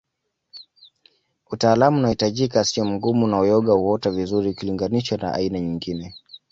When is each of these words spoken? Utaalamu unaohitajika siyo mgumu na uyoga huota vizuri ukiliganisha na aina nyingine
Utaalamu 1.51 1.97
unaohitajika 1.97 2.63
siyo 2.65 2.85
mgumu 2.85 3.27
na 3.27 3.39
uyoga 3.39 3.73
huota 3.73 4.11
vizuri 4.11 4.49
ukiliganisha 4.49 5.17
na 5.17 5.33
aina 5.33 5.59
nyingine 5.59 6.13